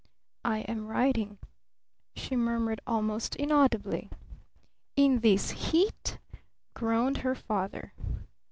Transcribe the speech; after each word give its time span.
"I 0.43 0.61
am 0.61 0.87
riding," 0.87 1.37
she 2.15 2.35
murmured 2.35 2.81
almost 2.87 3.35
inaudibly. 3.35 4.09
"In 4.95 5.19
this 5.19 5.51
heat?" 5.51 6.17
groaned 6.73 7.17
her 7.17 7.35
father. 7.35 7.93